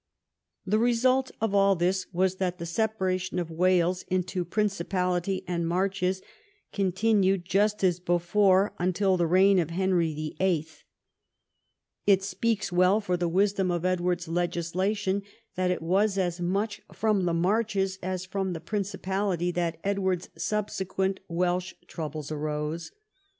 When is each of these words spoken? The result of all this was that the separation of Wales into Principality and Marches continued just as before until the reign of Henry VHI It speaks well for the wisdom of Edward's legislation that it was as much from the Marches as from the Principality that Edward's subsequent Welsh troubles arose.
The 0.65 0.79
result 0.79 1.29
of 1.41 1.53
all 1.53 1.75
this 1.75 2.07
was 2.11 2.37
that 2.37 2.57
the 2.57 2.65
separation 2.65 3.37
of 3.37 3.51
Wales 3.51 4.03
into 4.07 4.43
Principality 4.43 5.43
and 5.47 5.67
Marches 5.67 6.23
continued 6.73 7.45
just 7.45 7.83
as 7.83 7.99
before 7.99 8.73
until 8.79 9.15
the 9.15 9.27
reign 9.27 9.59
of 9.59 9.69
Henry 9.69 10.11
VHI 10.41 10.81
It 12.07 12.23
speaks 12.23 12.71
well 12.71 12.99
for 12.99 13.15
the 13.15 13.29
wisdom 13.29 13.69
of 13.69 13.85
Edward's 13.85 14.27
legislation 14.27 15.21
that 15.53 15.69
it 15.69 15.83
was 15.83 16.17
as 16.17 16.41
much 16.41 16.81
from 16.91 17.25
the 17.25 17.33
Marches 17.35 17.99
as 18.01 18.25
from 18.25 18.53
the 18.53 18.59
Principality 18.59 19.51
that 19.51 19.79
Edward's 19.83 20.29
subsequent 20.35 21.19
Welsh 21.27 21.75
troubles 21.85 22.31
arose. 22.31 22.89